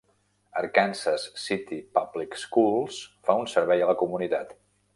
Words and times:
Arkansas 0.61 1.25
City 1.41 1.77
Public 1.99 2.35
Schools 2.47 2.99
fa 3.29 3.37
un 3.45 3.53
servei 3.55 3.85
a 3.87 3.91
la 3.95 3.99
comunitat. 4.05 4.61